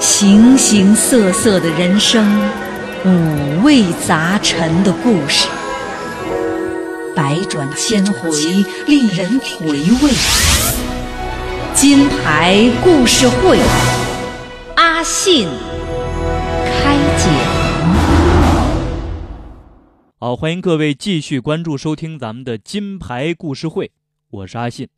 [0.00, 2.26] 形形色色的人生，
[3.04, 5.46] 五味杂陈的故事，
[7.14, 8.30] 百转千回，
[8.86, 10.12] 令人回味。
[11.74, 13.58] 金牌故事会，
[14.74, 15.46] 阿信
[16.64, 17.32] 开讲。
[20.18, 23.92] 好，欢迎各位继续关注收听咱们的金牌故事会，
[24.30, 24.88] 我是阿信。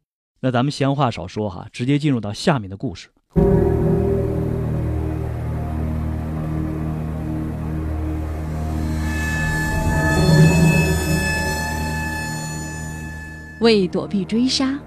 [0.40, 3.08] 那咱们闲话少说哈，直接进入到下面的故事。
[13.60, 14.78] 为躲避追杀，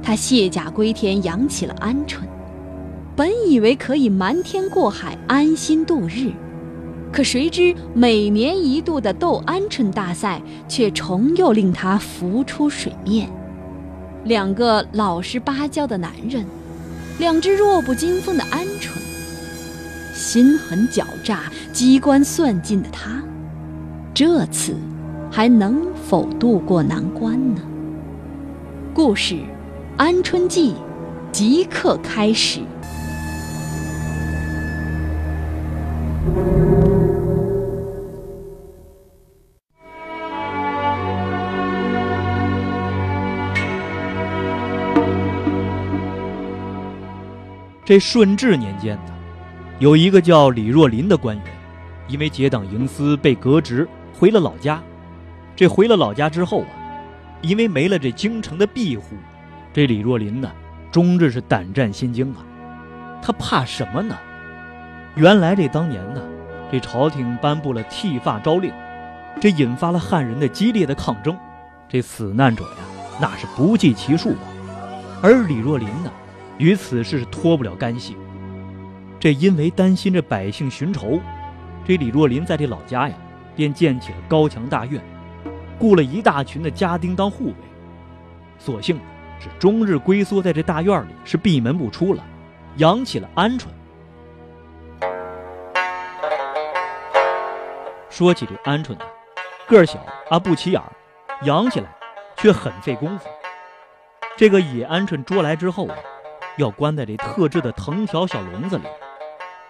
[0.00, 2.20] 他卸甲归田，养起了鹌鹑。
[3.16, 6.30] 本以为可以瞒天过海，安心度日，
[7.12, 13.28] 可谁知每年一度的斗鹌鹑大赛却重又令他浮出水面。
[14.24, 16.46] 两个老实巴交的男人，
[17.18, 18.90] 两只弱不禁风的鹌鹑，
[20.12, 23.22] 心狠狡诈、机关算尽的他，
[24.12, 24.74] 这次
[25.30, 27.62] 还能否渡过难关呢？
[28.92, 29.34] 故事
[29.96, 30.72] 《鹌鹑记》
[31.32, 32.60] 即刻开始。
[47.86, 49.14] 这顺治年间呢，
[49.78, 51.44] 有一个叫李若林的官员，
[52.08, 54.82] 因为结党营私被革职，回了老家。
[55.54, 56.68] 这回了老家之后啊。
[57.42, 59.14] 因为没了这京城的庇护，
[59.72, 60.50] 这李若林呢，
[60.90, 62.42] 终日是胆战心惊啊。
[63.22, 64.16] 他怕什么呢？
[65.14, 66.20] 原来这当年呢，
[66.72, 68.72] 这朝廷颁布了剃发诏令，
[69.40, 71.36] 这引发了汉人的激烈的抗争，
[71.88, 74.48] 这死难者呀，那是不计其数啊。
[75.22, 76.10] 而李若林呢，
[76.58, 78.16] 与此事是脱不了干系。
[79.18, 81.20] 这因为担心这百姓寻仇，
[81.84, 83.14] 这李若林在这老家呀，
[83.54, 85.02] 便建起了高墙大院。
[85.78, 87.54] 雇了一大群的家丁当护卫，
[88.58, 88.98] 索性
[89.38, 92.24] 是终日龟缩在这大院里，是闭门不出了，
[92.76, 93.66] 养起了鹌鹑。
[98.08, 99.00] 说起这鹌鹑呢，
[99.68, 99.98] 个儿小
[100.30, 100.82] 啊不起眼，
[101.42, 101.94] 养起来
[102.38, 103.28] 却很费功夫。
[104.38, 105.96] 这个野鹌鹑捉来之后啊，
[106.56, 108.84] 要关在这特制的藤条小笼子里，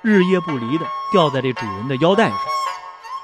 [0.03, 2.39] 日夜不离的吊在这主人的腰带上。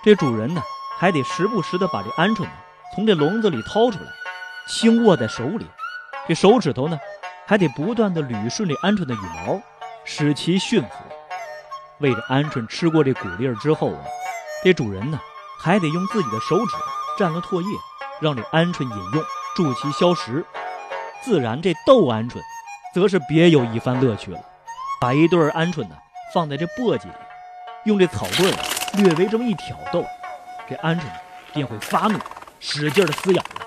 [0.03, 0.61] 这主人呢，
[0.99, 2.51] 还得时不时的把这鹌鹑呢。
[2.95, 4.07] 从这笼子里掏出来，
[4.69, 5.67] 轻握在手里，
[6.27, 6.99] 这手指头呢，
[7.47, 9.63] 还得不断的捋顺这鹌鹑的羽毛，
[10.05, 10.89] 使其驯服。
[11.99, 14.01] 喂着鹌鹑吃过这谷粒儿之后啊，
[14.65, 15.21] 这主人呢，
[15.61, 16.77] 还得用自己的手指
[17.17, 17.79] 蘸了唾液，
[18.21, 19.25] 让这鹌鹑饮用，
[19.55, 20.45] 助其消食。
[21.23, 22.41] 自然，这斗鹌鹑，
[22.95, 24.39] 则是别有一番乐趣了。
[25.01, 25.97] 把一对鹌鹑呢
[26.33, 27.13] 放在这簸箕里，
[27.85, 28.53] 用这草棍
[28.99, 30.05] 略微这么一挑逗，
[30.69, 31.01] 这鹌鹑
[31.53, 32.19] 便会发怒。
[32.65, 33.67] 使劲的撕咬了，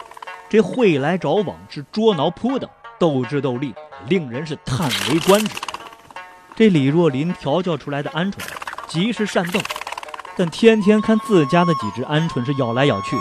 [0.50, 3.76] 这会来找往，是捉挠扑等，斗智斗力，
[4.08, 5.54] 令人是叹为观止。
[6.56, 8.38] 这李若林调教出来的鹌鹑，
[8.88, 9.60] 极是善斗，
[10.38, 13.18] 但天天看自家的几只鹌鹑是咬来咬去，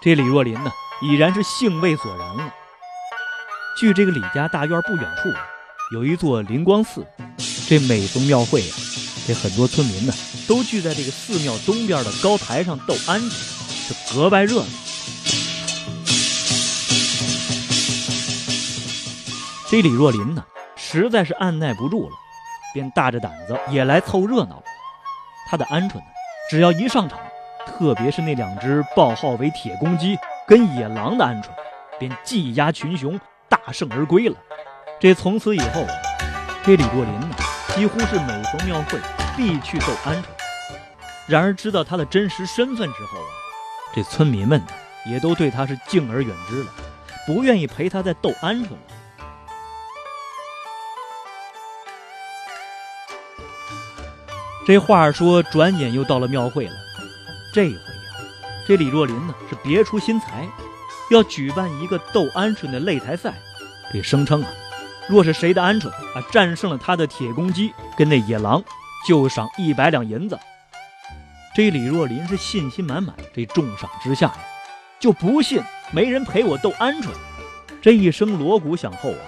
[0.00, 0.72] 这李若林呢，
[1.02, 2.54] 已然是兴味索然了。
[3.76, 5.28] 距这个李家大院不远处，
[5.92, 7.06] 有一座灵光寺，
[7.66, 8.76] 这每逢庙会啊，
[9.26, 10.12] 这很多村民呢，
[10.46, 14.66] 都聚在这个寺庙东边的高台上斗鹌鹑，是格外热闹。
[19.68, 20.44] 这李若林呢，
[20.76, 22.14] 实在是按耐不住了，
[22.74, 24.62] 便大着胆子也来凑热闹。
[25.48, 26.04] 他的鹌鹑呢，
[26.50, 27.18] 只要一上场，
[27.66, 30.16] 特别是那两只报号为铁公鸡
[30.46, 31.46] 跟野狼的鹌鹑，
[31.98, 33.18] 便技压群雄，
[33.52, 34.36] 大胜而归了。
[34.98, 35.86] 这从此以后，
[36.64, 37.36] 这李若林呢，
[37.74, 38.98] 几乎是每逢庙会
[39.36, 40.22] 必去斗鹌鹑。
[41.26, 43.28] 然而知道他的真实身份之后啊，
[43.94, 44.66] 这村民们呢，
[45.04, 46.70] 也都对他是敬而远之了，
[47.26, 48.78] 不愿意陪他再斗鹌鹑了。
[54.64, 56.72] 这话说，转眼又到了庙会了。
[57.52, 57.78] 这回呀，
[58.66, 60.48] 这李若林呢是别出心裁，
[61.12, 63.34] 要举办一个斗鹌鹑的擂台赛。
[63.92, 64.48] 这声称啊，
[65.08, 68.64] 若是谁的鹌鹑啊战胜了他的铁公鸡跟那野狼，
[69.06, 70.38] 就赏一百两银子。
[71.54, 73.14] 这李若林是信心满满。
[73.34, 74.38] 这重赏之下呀，
[74.98, 75.60] 就不信
[75.90, 77.08] 没人陪我斗鹌鹑。
[77.82, 79.20] 这一声锣鼓响后啊，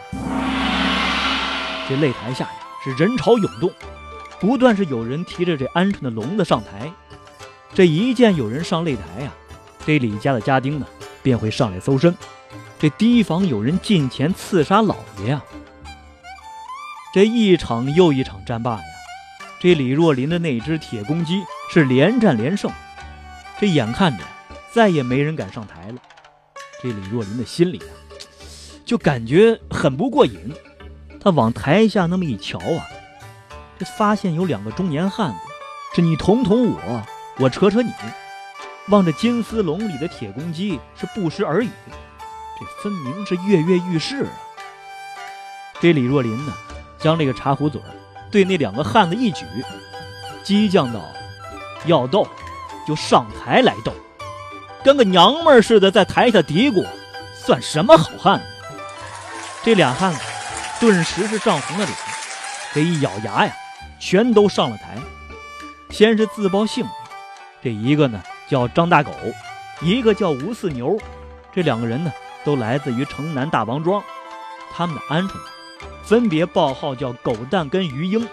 [1.86, 3.70] 这擂台下呀是人潮涌动。
[4.40, 6.90] 不断是有人提着这鹌鹑的笼子上台，
[7.74, 9.30] 这一见有人上擂台呀，
[9.84, 10.86] 这李家的家丁呢
[11.24, 12.14] 便会上来搜身，
[12.78, 15.42] 这提防有人近前刺杀老爷呀。
[17.14, 18.84] 这一场又一场战罢呀，
[19.58, 21.42] 这李若琳的那只铁公鸡
[21.72, 22.70] 是连战连胜。
[23.58, 24.24] 这眼看着
[24.70, 25.96] 再也没人敢上台了，
[26.82, 27.90] 这李若琳的心里啊，
[28.84, 30.52] 就感觉很不过瘾。
[31.20, 32.84] 他往台下那么一瞧啊，
[33.78, 35.38] 这发现有两个中年汉子，
[35.94, 37.06] 这你捅捅我，
[37.38, 37.90] 我扯扯你，
[38.88, 41.70] 望着金丝笼里的铁公鸡是不时耳语，
[42.58, 44.32] 这分明是跃跃欲试啊。
[45.80, 46.52] 这李若琳呢，
[46.98, 47.80] 将这个茶壶嘴
[48.30, 49.44] 对那两个汉子一举，
[50.42, 51.00] 激将道
[51.86, 52.26] ：“要斗。”
[52.86, 53.90] 就上台来斗，
[54.84, 56.86] 跟个娘们似的在台下嘀咕，
[57.34, 58.42] 算什么好汉？
[59.62, 60.20] 这俩汉子
[60.78, 61.98] 顿时是涨红了脸，
[62.74, 63.54] 这一咬牙呀，
[63.98, 64.98] 全都上了台。
[65.88, 66.92] 先是自报姓名，
[67.62, 68.22] 这一个呢
[68.54, 69.10] 叫张大狗，
[69.80, 70.96] 一个叫吴四牛，
[71.52, 72.12] 这两个人呢
[72.44, 74.00] 都来自于城南大王庄，
[74.72, 75.32] 他们的鹌鹑
[76.04, 78.24] 分别报号叫狗蛋跟鱼鹰。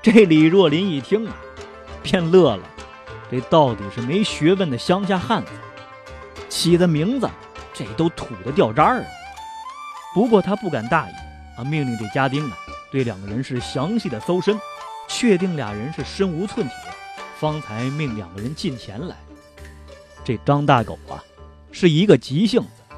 [0.00, 1.36] 这李若琳一听啊，
[2.02, 2.62] 便乐了。
[3.30, 5.50] 这到底是没学问的乡下汉子，
[6.48, 7.28] 起的名字
[7.74, 9.06] 这都土的掉渣儿啊！
[10.14, 11.12] 不过他不敢大意
[11.58, 12.56] 啊，命令这家丁啊
[12.90, 14.58] 对两个人是详细的搜身，
[15.08, 16.76] 确定俩人是身无寸铁，
[17.38, 19.14] 方才命两个人进前来。
[20.24, 21.22] 这张大狗啊
[21.72, 22.94] 是一个急性子，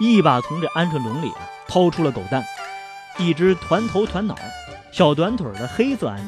[0.00, 2.44] 一把从这鹌鹑笼里啊掏出了狗蛋，
[3.18, 4.34] 一只团头团脑、
[4.92, 6.20] 小短腿的黑色鹌鹑。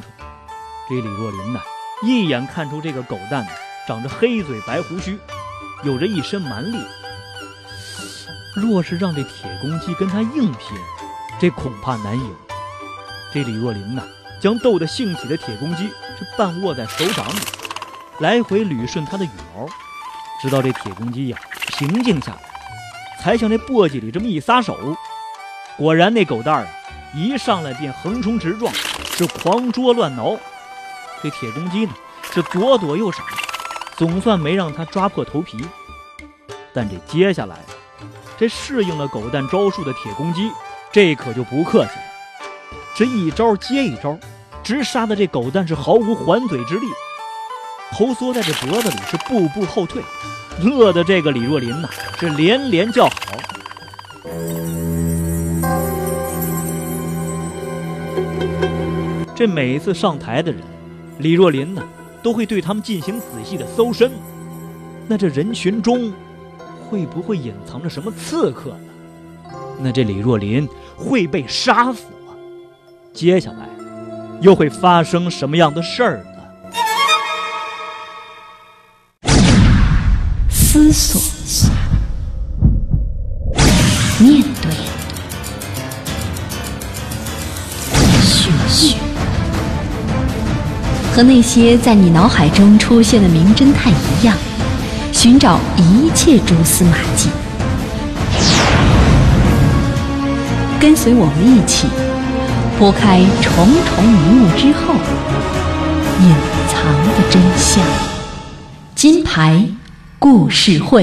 [0.89, 1.61] 这李若琳呢？
[2.03, 3.47] 一眼看出这个狗蛋
[3.87, 5.19] 长着黑嘴白胡须，
[5.83, 6.79] 有着一身蛮力。
[8.57, 10.77] 若是让这铁公鸡跟他硬拼，
[11.39, 12.35] 这恐怕难赢。
[13.35, 14.03] 这李若琳呐，
[14.41, 17.41] 将斗得兴起的铁公鸡是半握在手掌里，
[18.19, 19.69] 来回捋顺它的羽毛，
[20.41, 21.39] 直到这铁公鸡呀
[21.69, 22.39] 平静下来，
[23.23, 24.97] 才向这簸箕里这么一撒手。
[25.77, 26.67] 果然，那狗蛋啊
[27.15, 28.73] 一上来便横冲直撞，
[29.17, 30.37] 是狂捉乱挠。
[31.23, 31.93] 这铁公鸡呢，
[32.33, 33.25] 是左躲右闪，
[33.97, 35.59] 总算没让他抓破头皮。
[36.73, 37.57] 但这接下来，
[38.39, 40.51] 这适应了狗蛋招数的铁公鸡，
[40.93, 42.03] 这可就不客气了，
[42.95, 44.17] 这一招接一招，
[44.63, 46.87] 直杀的这狗蛋是毫无还嘴之力，
[47.93, 50.03] 头缩在这脖子里是步步后退，
[50.63, 51.89] 乐的这个李若琳呐
[52.19, 53.13] 是连连叫好。
[59.35, 60.61] 这每一次上台的人。
[61.19, 61.83] 李若琳呢，
[62.23, 64.11] 都会对他们进行仔细的搜身。
[65.07, 66.13] 那这人群中，
[66.89, 69.53] 会不会隐藏着什么刺客呢？
[69.79, 70.67] 那这李若琳
[70.97, 72.35] 会被杀死吗？
[73.13, 73.69] 接下来
[74.41, 76.25] 又会发生什么样的事儿
[80.73, 81.21] 思索，
[84.21, 84.71] 面对，
[88.23, 88.97] 寻寻。
[91.13, 94.37] 和那些在你脑海中出现的名侦探一样，
[95.11, 97.31] 寻找一切蛛丝马迹，
[100.79, 101.89] 跟随我们一起
[102.79, 103.53] 拨开重
[103.85, 104.95] 重迷雾之后
[106.21, 106.33] 隐
[106.69, 106.85] 藏
[107.17, 107.85] 的真相。
[108.95, 109.67] 金牌
[110.21, 111.03] 故事会。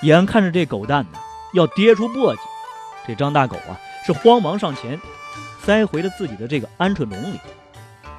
[0.00, 1.18] 眼看着这狗蛋呢
[1.52, 2.38] 要跌出簸箕，
[3.06, 3.76] 这张大狗啊
[4.06, 4.98] 是慌忙上前，
[5.62, 7.38] 塞回了自己的这个鹌鹑笼里。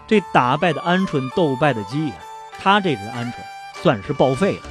[0.06, 2.14] 这打败的鹌鹑，斗败的鸡呀，
[2.62, 3.34] 他这只鹌鹑
[3.82, 4.62] 算是报废了。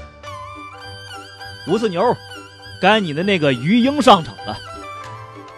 [1.67, 2.17] 吴四牛，
[2.81, 4.57] 该你的那个鱼鹰上场了。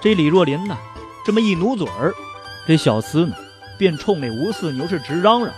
[0.04, 0.76] 这李若琳呢，
[1.25, 2.12] 这么一努嘴儿，
[2.66, 3.34] 这小厮呢
[3.78, 5.50] 便冲那吴四牛是直嚷嚷。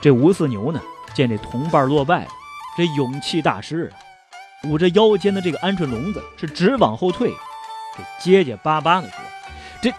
[0.00, 0.80] 这吴四牛呢
[1.12, 2.30] 见这同伴落败了，
[2.76, 3.98] 这勇气大失啊。
[4.68, 7.32] 捂着腰间的这个鹌鹑笼子，是直往后退，
[7.96, 9.18] 这结结巴巴的说
[9.82, 9.90] ：“这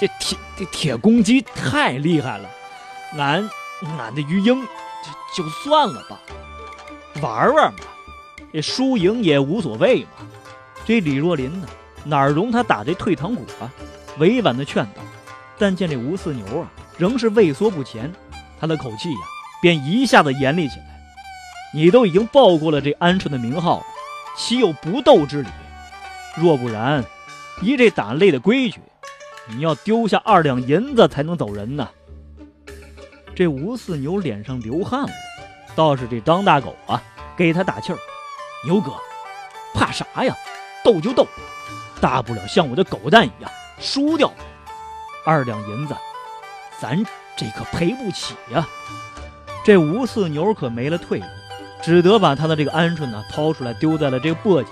[0.00, 2.48] 这铁这铁公鸡太厉害了，
[3.18, 3.50] 俺
[3.98, 4.62] 俺的鱼鹰
[5.34, 6.20] 就就算了吧，
[7.20, 7.80] 玩玩嘛，
[8.52, 10.24] 这输赢也无所谓嘛。”
[10.86, 11.66] 这李若琳呢，
[12.06, 13.70] 哪容他打这退堂鼓啊？
[14.18, 15.02] 委婉的劝道。
[15.58, 18.12] 但见这吴四牛啊，仍是畏缩不前，
[18.60, 19.18] 他的口气呀，
[19.60, 21.00] 便一下子严厉起来
[21.72, 23.82] ：“你都已经报过了这鹌鹑的名号。”
[24.36, 25.48] 岂有不斗之理？
[26.36, 27.02] 若不然，
[27.62, 28.80] 依这打擂的规矩，
[29.48, 31.88] 你要丢下二两银子才能走人呢。
[33.34, 35.08] 这吴四牛脸上流汗了，
[35.74, 37.02] 倒是这张大狗啊，
[37.34, 37.98] 给他打气儿
[38.66, 38.92] ：“牛哥，
[39.72, 40.36] 怕啥呀？
[40.84, 41.26] 斗就斗，
[42.00, 44.32] 大不了像我的狗蛋一样输掉。
[45.24, 45.96] 二两银子，
[46.80, 47.04] 咱
[47.36, 48.66] 这可赔不起呀。”
[49.64, 51.26] 这吴四牛可没了退路，
[51.82, 54.68] 只得把他的这个鹌鹑呢掏出来丢在了这个簸箕里。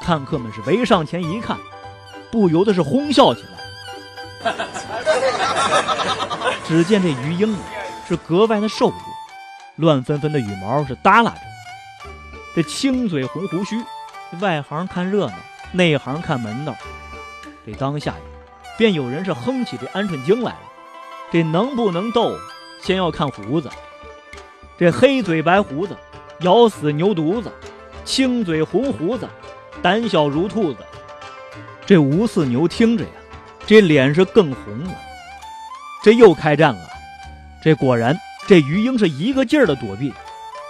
[0.00, 1.58] 看客们是围上前一看，
[2.30, 3.48] 不由得是哄笑起来。
[6.66, 7.56] 只见这鱼鹰
[8.08, 8.98] 是格外的瘦弱，
[9.76, 11.40] 乱纷纷的羽毛是耷拉着，
[12.54, 13.82] 这青嘴红胡须，
[14.40, 15.34] 外行看热闹，
[15.72, 16.74] 内行看门道。
[17.66, 18.20] 这当下呀，
[18.78, 20.62] 便有人是哼起这鹌鹑经来了。
[21.30, 22.36] 这能不能斗，
[22.82, 23.70] 先要看胡子。
[24.78, 25.96] 这黑嘴白胡子，
[26.40, 27.48] 咬死牛犊子；
[28.04, 29.28] 青嘴红胡子。
[29.80, 30.78] 胆小如兔子，
[31.84, 33.10] 这吴四牛听着呀，
[33.66, 34.94] 这脸是更红了。
[36.04, 36.88] 这又开战了，
[37.64, 40.12] 这果然，这鱼鹰是一个劲儿的躲避，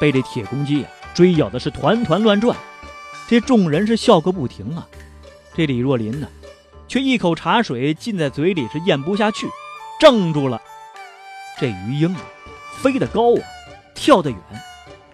[0.00, 2.56] 被这铁公鸡呀追咬的是团团乱转。
[3.32, 4.86] 这众人是笑个不停啊。
[5.54, 6.28] 这李若林呢，
[6.86, 9.46] 却一口茶水进在嘴里是咽不下去，
[9.98, 10.60] 怔住了。
[11.58, 12.14] 这鱼鹰，
[12.82, 13.42] 飞得高啊，
[13.94, 14.38] 跳得远，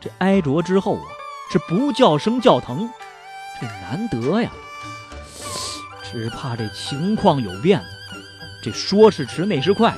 [0.01, 1.05] 这挨着之后啊，
[1.53, 2.91] 是不叫声叫疼。
[3.61, 4.51] 这难得呀，
[6.03, 7.81] 只怕这情况有变。
[8.65, 9.95] 这说时迟，那时快，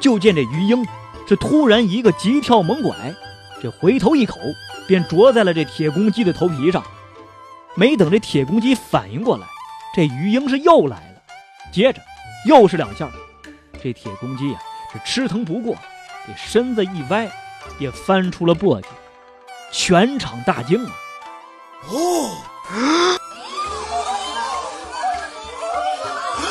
[0.00, 0.82] 就见这鱼鹰
[1.28, 3.14] 是突然一个急跳猛拐，
[3.62, 4.40] 这回头一口
[4.88, 6.82] 便啄在了这铁公鸡的头皮上。
[7.76, 9.46] 没等这铁公鸡反应过来，
[9.94, 11.22] 这鱼鹰是又来了，
[11.72, 12.02] 接着
[12.46, 13.08] 又是两下。
[13.82, 14.58] 这铁公鸡呀
[14.92, 15.74] 是吃疼不过，
[16.26, 17.30] 这身子一歪，
[17.78, 18.84] 也翻出了簸箕，
[19.72, 20.92] 全场大惊啊！
[21.88, 22.36] 哦。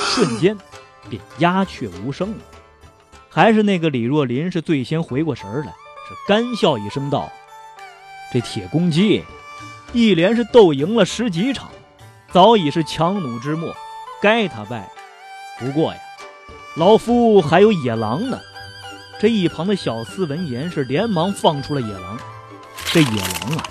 [0.05, 0.57] 瞬间，
[1.09, 2.37] 便鸦雀无声了。
[3.29, 7.29] 还是那个李若林是最先回过神来，是干笑一声道
[8.33, 9.23] ：“这铁公鸡，
[9.91, 11.69] 一连是斗赢了十几场，
[12.31, 13.75] 早已是强弩之末，
[14.21, 14.87] 该他败。
[15.59, 15.99] 不过呀，
[16.75, 18.39] 老夫还有野狼呢。”
[19.19, 22.17] 这一旁的小厮闻言是连忙放出了野狼。
[22.85, 23.63] 这野狼啊！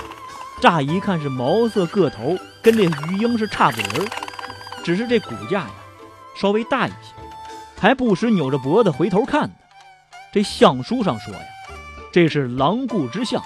[0.60, 4.06] 乍一看是毛色个头跟这鱼鹰是差不离儿，
[4.84, 5.70] 只是这骨架呀
[6.36, 7.14] 稍微大一些，
[7.80, 9.54] 还不时扭着脖子回头看呢。
[10.32, 11.40] 这相书上说呀，
[12.12, 13.42] 这是狼顾之相。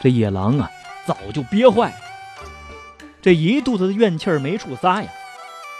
[0.00, 0.70] 这野狼啊
[1.06, 1.96] 早就憋坏了，
[3.22, 5.08] 这一肚子的怨气儿没处撒呀。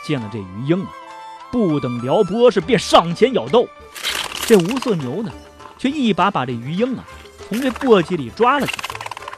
[0.06, 0.90] 见了这鱼鹰啊，
[1.52, 3.68] 不等撩拨是便上前咬斗。
[4.46, 5.30] 这吴色牛呢，
[5.78, 7.04] 却一把把这鱼鹰啊
[7.48, 8.84] 从这簸箕里抓了起来。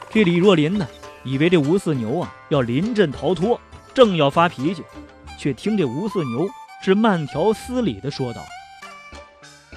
[0.09, 0.87] 这李若林呢？
[1.25, 3.59] 以为这吴四牛啊要临阵逃脱，
[3.93, 4.83] 正要发脾气，
[5.39, 6.49] 却听这吴四牛
[6.83, 8.41] 是慢条斯理的说道：“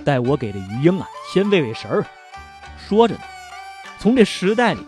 [0.04, 2.04] 待我给这鱼鹰啊先喂喂食儿。”
[2.88, 3.20] 说着呢，
[4.00, 4.80] 从这食袋里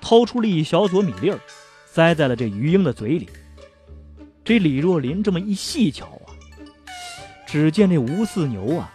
[0.00, 1.38] 掏出了一小撮米粒儿，
[1.86, 3.28] 塞在了这鱼鹰的嘴里。
[4.44, 6.32] 这李若林这么一细瞧啊，
[7.46, 8.90] 只见这吴四牛啊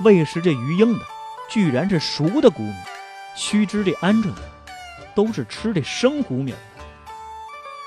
[0.00, 1.04] 喂食这鱼鹰的，
[1.50, 2.74] 居然是熟的谷米，
[3.34, 4.32] 须知这鹌鹑。
[5.14, 6.58] 都是吃这生谷米的。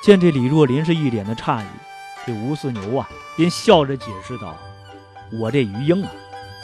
[0.03, 1.67] 见这李若林是一脸的诧异，
[2.25, 4.57] 这吴四牛啊便笑着解释道
[5.39, 6.11] ：“我这鱼鹰啊，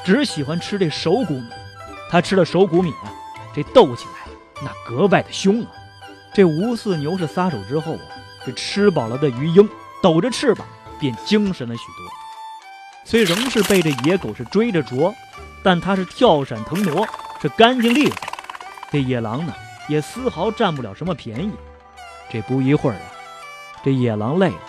[0.04, 1.48] 只喜欢吃这熟谷米。
[2.12, 3.14] 它吃了熟谷米啊，
[3.56, 4.30] 这斗起来
[4.62, 5.72] 那格外的凶啊。”
[6.38, 8.06] 这吴四牛是撒手之后啊，
[8.46, 9.68] 这吃饱了的鱼鹰
[10.04, 10.68] 抖着翅膀
[11.00, 12.08] 便精神了许多。
[13.04, 15.12] 虽仍是被这野狗是追着啄，
[15.64, 17.08] 但它是跳闪腾挪，
[17.42, 18.16] 是干净利索。
[18.92, 19.54] 这野狼呢？
[19.90, 21.52] 也丝毫占不了什么便宜。
[22.32, 23.10] 这不一会儿啊，
[23.84, 24.62] 这野狼累了，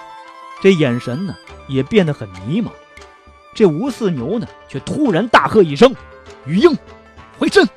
[0.63, 2.71] 这眼神呢也变得很迷茫。
[3.53, 5.95] 这吴四牛呢，却突然大喝一声
[6.47, 6.75] ：“鱼鹰，
[7.39, 7.69] 回身！”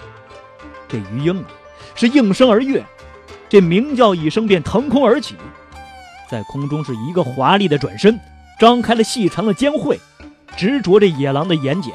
[0.87, 1.45] 这鱼鹰啊，
[1.93, 2.81] 是应声而跃，
[3.51, 5.35] 这鸣叫一声便腾空而起，
[6.29, 8.17] 在空中是一个华丽的转身，
[8.57, 9.99] 张开了细长的尖喙，
[10.55, 11.91] 直啄这野狼的眼睑。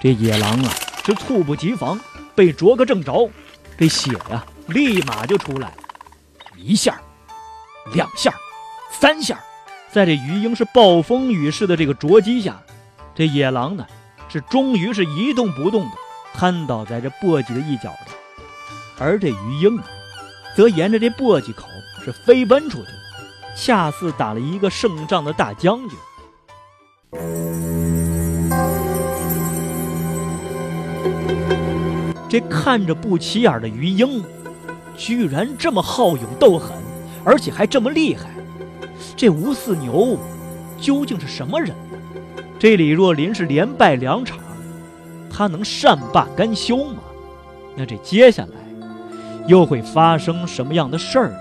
[0.00, 2.00] 这野狼啊，是猝不及防，
[2.34, 3.30] 被啄个正着。
[3.78, 5.72] 这血呀，立马就出来，
[6.56, 7.00] 一下，
[7.92, 8.34] 两下，
[8.90, 9.38] 三下，
[9.92, 12.60] 在这鱼鹰是暴风雨似的这个啄击下，
[13.14, 13.86] 这野狼呢
[14.28, 15.92] 是终于是一动不动的
[16.34, 18.16] 瘫倒在这簸箕的一角上，
[18.98, 19.84] 而这鱼鹰啊
[20.56, 21.66] 则沿着这簸箕口
[22.02, 22.88] 是飞奔出去，
[23.54, 25.98] 恰似打了一个胜仗的大将军。
[32.26, 34.24] 这看着不起眼的鱼鹰，
[34.96, 36.74] 居然这么好勇斗狠，
[37.22, 38.30] 而且还这么厉害。
[39.14, 40.18] 这吴四牛
[40.80, 41.76] 究竟是什么人？
[42.58, 44.38] 这李若林是连败两场，
[45.30, 47.02] 他能善罢甘休吗？
[47.76, 48.48] 那这接下来
[49.46, 51.36] 又会发生什么样的事儿呢？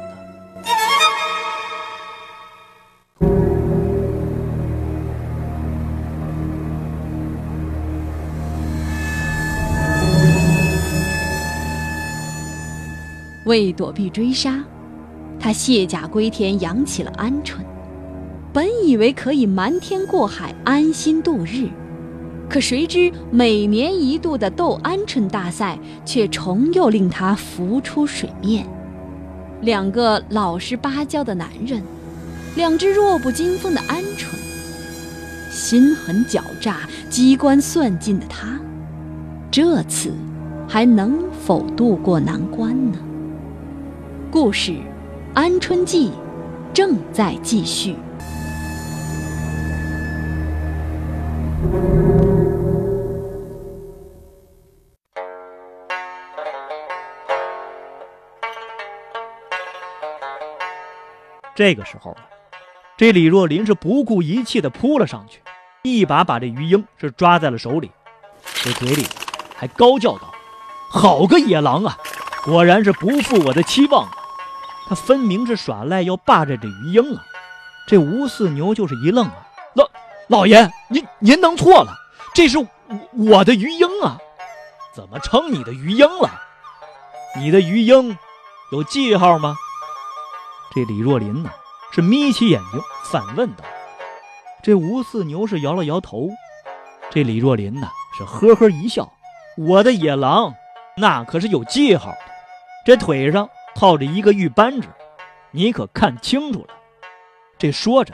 [13.45, 14.63] 为躲避追杀，
[15.39, 17.57] 他卸甲归田，养起了鹌鹑。
[18.51, 21.69] 本以为可以瞒天过海，安心度日，
[22.49, 28.65] 可谁知每年一度的斗鹌鹑大赛却重又令他浮出水面。
[29.61, 31.81] 两个老实巴交的男人，
[32.55, 34.27] 两只弱不禁风的鹌鹑，
[35.49, 38.59] 心狠狡诈、机关算尽的他，
[39.49, 40.13] 这次
[40.67, 42.97] 还能否渡过难关呢？
[44.29, 44.71] 故事
[45.33, 46.09] 《鹌鹑记》
[46.73, 47.95] 正在继续。
[61.55, 62.15] 这个时候，
[62.97, 65.41] 这李若琳是不顾一切的扑了上去，
[65.83, 67.89] 一把把这鱼鹰是抓在了手里，
[68.61, 69.07] 这嘴里
[69.55, 70.33] 还高叫道
[70.91, 71.97] ：“好个野狼啊！
[72.43, 74.11] 果然是不负我的期望啊！
[74.89, 77.23] 他分明是耍赖要霸着这鱼鹰啊！”
[77.87, 79.89] 这吴四牛就是一愣啊，老
[80.27, 81.95] 老爷，您您弄错了，
[82.33, 82.67] 这是我
[83.13, 84.17] 我的鱼鹰啊，
[84.93, 86.41] 怎么成你的鱼鹰了？
[87.37, 88.17] 你的鱼鹰
[88.71, 89.55] 有记号吗？
[90.73, 91.49] 这李若琳呢，
[91.91, 93.63] 是眯起眼睛反问道
[94.61, 96.29] ：“这吴四牛是摇了摇头。”
[97.09, 99.13] 这李若琳呢，是呵呵一笑
[99.57, 100.53] ：“我的野狼，
[100.97, 102.17] 那可是有记号的，
[102.85, 104.89] 这腿上套着一个玉扳指，
[105.51, 106.73] 你可看清楚了。”
[107.57, 108.13] 这说着，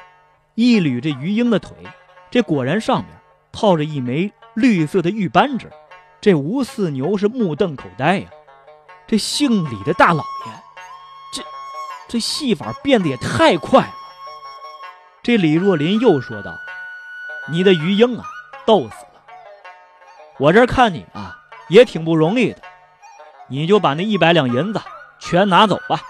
[0.53, 1.75] 一捋这鱼鹰的腿，
[2.29, 3.07] 这果然上面
[3.51, 5.71] 套着一枚绿色的玉扳指。
[6.19, 8.29] 这吴四牛是目瞪口呆呀！
[9.07, 10.60] 这姓李的大老爷。
[12.11, 13.93] 这戏法变得也太快了。
[15.23, 16.57] 这李若琳又说道
[17.49, 18.25] ：“你的鱼鹰啊，
[18.65, 19.21] 逗死了。
[20.37, 21.39] 我这看你啊，
[21.69, 22.59] 也挺不容易的。
[23.47, 24.81] 你就把那一百两银子
[25.21, 26.01] 全拿走吧，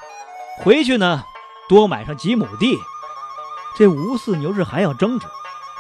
[0.63, 1.23] 回去呢，
[1.69, 2.75] 多买上几亩地。”
[3.77, 5.27] 这吴四牛是还要争执，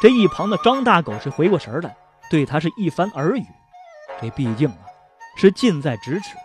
[0.03, 1.97] 这一旁的张大狗是回过神来，
[2.29, 3.45] 对他是一番耳语。
[4.21, 4.85] 这毕竟啊，
[5.35, 6.37] 是近在咫尺。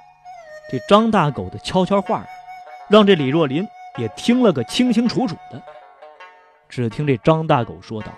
[0.72, 2.24] 这张大狗的悄悄话。
[2.88, 5.62] 让这李若琳也听了个清清楚楚的。
[6.68, 8.08] 只听这张大狗说道：“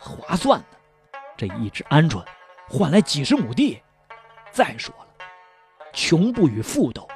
[0.00, 2.24] 划算呢，这一只鹌鹑
[2.68, 3.80] 换来几十亩地。
[4.50, 5.24] 再说了，
[5.92, 7.06] 穷不与富斗，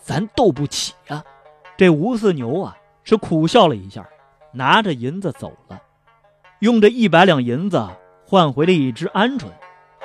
[0.00, 1.24] 咱斗不起呀。”
[1.76, 4.06] 这吴四牛啊，是苦笑了一下，
[4.52, 5.80] 拿着银子走了，
[6.60, 7.84] 用这一百两银子
[8.26, 9.46] 换回了一只鹌鹑。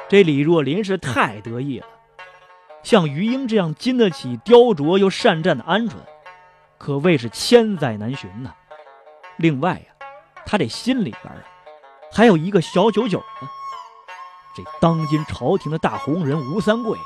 [0.08, 1.86] 这李若琳是太得意了，
[2.82, 5.94] 像于英这样经得起雕琢又善战的鹌鹑。
[6.80, 8.54] 可谓是千载难寻呐。
[9.38, 10.08] 另外呀，
[10.46, 11.44] 他这心里边啊，
[12.12, 13.50] 还有一个小九九呢。
[14.56, 16.98] 这当今朝廷的大红人吴三桂，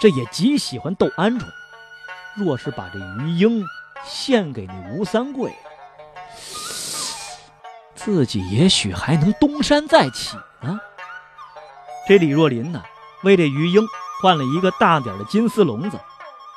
[0.00, 1.44] 这也极喜欢斗鹌鹑。
[2.36, 3.64] 若是把这鱼鹰
[4.04, 5.52] 献给那吴三桂，
[7.94, 10.80] 自己也许还能东山再起呢。
[12.06, 12.82] 这李若琳呢，
[13.24, 13.84] 为这鱼鹰
[14.22, 15.98] 换了一个大点的金丝笼子，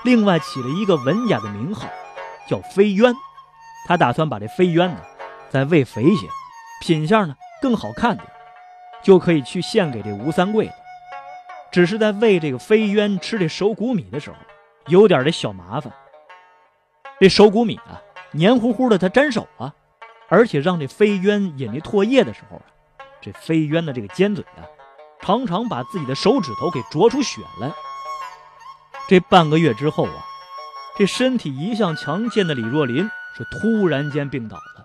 [0.03, 1.87] 另外起了一个文雅的名号。
[2.49, 3.13] 叫飞鸢，
[3.85, 5.01] 他打算把这飞鸢呢
[5.49, 6.27] 再喂肥些，
[6.81, 8.27] 品相呢更好看点，
[9.03, 10.73] 就可以去献给这吴三桂了。
[11.71, 14.35] 只是在喂这个飞鸢吃这熟谷米的时候，
[14.87, 15.93] 有点这小麻烦。
[17.19, 19.71] 这熟谷米啊，黏糊糊的，它粘手啊，
[20.27, 22.63] 而且让这飞鸢饮这唾液的时候啊，
[23.21, 24.65] 这飞鸢的这个尖嘴啊，
[25.21, 27.69] 常常把自己的手指头给啄出血来。
[29.07, 30.25] 这半个月之后啊。
[30.99, 34.83] 这身体一向强健的李若琳是突然间病倒了，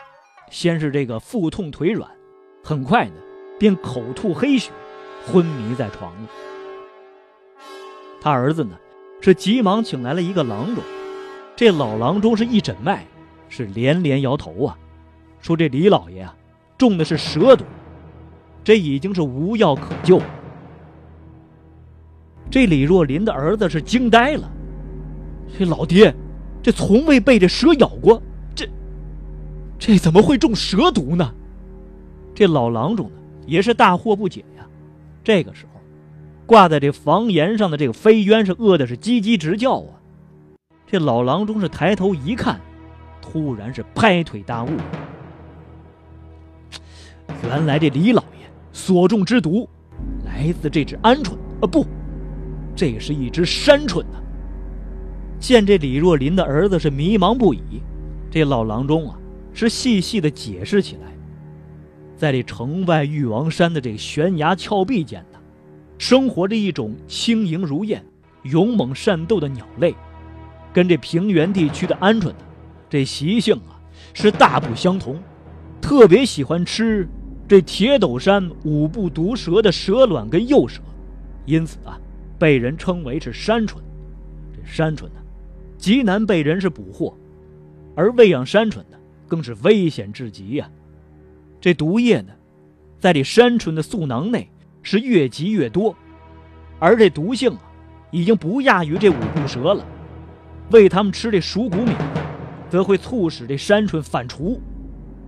[0.49, 2.09] 先是这个腹痛腿软，
[2.63, 3.15] 很快呢
[3.59, 4.71] 便口吐黑血，
[5.27, 6.29] 昏迷在床了。
[8.21, 8.79] 他儿子呢
[9.21, 10.85] 是急忙请来了一个郎中，
[11.57, 13.05] 这老郎中是一诊脉，
[13.49, 14.79] 是连连摇头啊，
[15.41, 16.33] 说这李老爷啊
[16.79, 17.65] 中的是蛇毒，
[18.63, 20.23] 这已经是无药可救。
[22.49, 24.49] 这李若琳的儿子是惊呆了。
[25.57, 26.15] 这老爹，
[26.63, 28.21] 这从未被这蛇咬过，
[28.55, 28.69] 这
[29.79, 31.33] 这怎么会中蛇毒呢？
[32.35, 33.13] 这老郎中呢
[33.47, 34.67] 也是大惑不解呀。
[35.23, 35.81] 这个时候，
[36.47, 39.95] 挂在这房檐上的这个飞鸢是饿的是叽叽直叫啊。
[40.87, 42.61] 这老郎中是抬头一看，
[43.23, 44.71] 突然是拍腿大悟，
[47.45, 49.69] 原来这李老爷所中之毒
[50.25, 51.87] 来自这只鹌鹑啊，不，
[52.75, 54.21] 这是一只山鹑呐。
[55.39, 57.83] 见这李若琳的儿子是迷茫不已，
[58.31, 59.19] 这老郎中啊
[59.53, 61.13] 是细细的解释起来，
[62.17, 65.39] 在这城外玉王山的这个悬崖峭壁间呢，
[65.99, 68.05] 生活着一种轻盈如燕、
[68.45, 69.95] 勇猛善斗的鸟类，
[70.73, 72.37] 跟这平原地区的鹌鹑呢，
[72.89, 73.79] 这习性啊
[74.13, 75.21] 是大不相同，
[75.81, 77.07] 特别喜欢吃
[77.47, 80.81] 这铁斗山五步毒蛇的蛇卵跟幼蛇，
[81.45, 82.01] 因此啊，
[82.39, 83.77] 被人称为是山鹑。
[84.53, 85.21] 这山鹑呢，
[85.77, 87.17] 极难被人是捕获，
[87.95, 88.97] 而喂养山鹑呢，
[89.29, 90.71] 更是危险至极呀。
[91.61, 92.33] 这毒液呢，
[92.99, 94.49] 在这山鹑的嗉囊内
[94.83, 95.95] 是越积越多，
[96.79, 97.61] 而这毒性啊，
[98.11, 99.85] 已经不亚于这五步蛇了。
[100.71, 101.93] 喂它们吃这熟谷米，
[102.71, 104.59] 则会促使这山鹑反刍，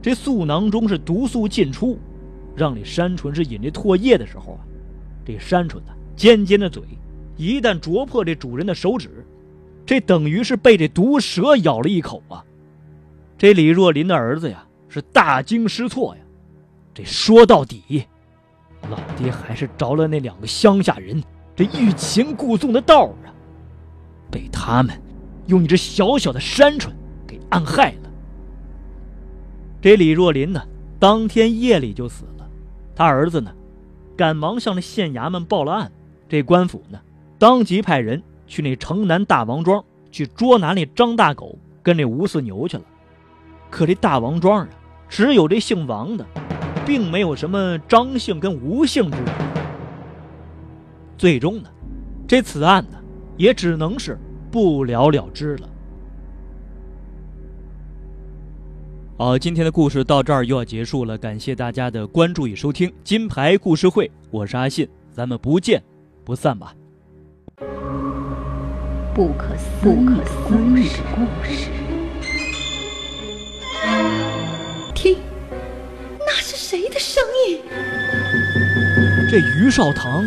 [0.00, 1.98] 这嗉囊中是毒素进出，
[2.54, 4.60] 让这山鹑是饮这唾液的时候啊，
[5.24, 6.82] 这山鹑呢尖尖的嘴，
[7.36, 9.24] 一旦啄破这主人的手指，
[9.86, 12.44] 这等于是被这毒蛇咬了一口啊！
[13.38, 16.22] 这李若琳的儿子呀是大惊失措呀，
[16.92, 18.04] 这说到底，
[18.90, 21.22] 老爹还是着了那两个乡下人
[21.54, 23.32] 这欲擒故纵的道啊，
[24.30, 25.00] 被他们。
[25.46, 26.88] 用一只小小的山鹑
[27.24, 28.10] 给暗害了。
[29.80, 30.60] 这李若琳呢，
[30.98, 32.50] 当天夜里就死了。
[32.96, 33.54] 他儿子呢，
[34.16, 35.92] 赶忙向那县衙门报了案。
[36.28, 36.98] 这官府呢，
[37.38, 42.82] 当即派人去那城南大王庄去捉拿那张大狗跟那吴四牛去了。
[43.70, 44.68] 可这大王庄啊，
[45.08, 46.26] 只有这姓王的，
[46.84, 49.26] 并没有什么张姓跟吴姓之人。
[51.18, 51.68] 最终呢，
[52.26, 52.98] 这此案呢，
[53.36, 54.18] 也只能是。
[54.48, 55.68] 不了了之了。
[59.18, 62.90] 好，今天的故事到这儿又要结束了，感谢大家的关注与收听。
[63.02, 65.82] 金牌故事会，我是阿信，咱们不见
[66.24, 66.75] 不散吧。
[69.16, 71.70] 不可思议的故事，
[74.94, 75.16] 听，
[76.18, 77.58] 那是谁的声音？
[79.30, 80.22] 这于少棠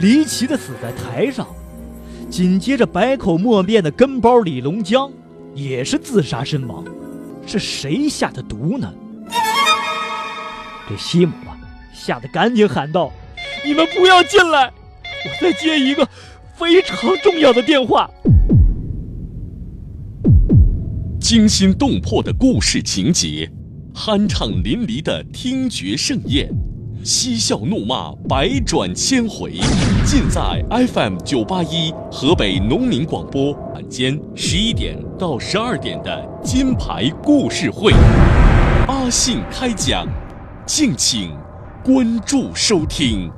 [0.00, 1.46] 离奇的死在台上。
[2.28, 5.10] 紧接着，百口莫辩的跟包李龙江
[5.54, 6.84] 也是自杀身亡，
[7.46, 8.92] 是谁下的毒呢？
[10.86, 11.56] 这西姆啊，
[11.94, 13.10] 吓得赶紧喊道
[13.64, 14.70] ：“你们不要进来，
[15.24, 16.06] 我在接一个
[16.54, 18.10] 非常重要的电话。”
[21.28, 23.50] 惊心动魄的故事情节，
[23.92, 26.48] 酣畅淋漓的听觉盛宴。
[27.02, 29.54] 嬉笑怒骂，百转千回，
[30.04, 37.92] 尽在 FM 九八一河北农民广播晚间十一点到十二点的金牌故事会，
[38.86, 40.06] 阿信开讲，
[40.64, 41.32] 敬请
[41.82, 43.28] 关注收听。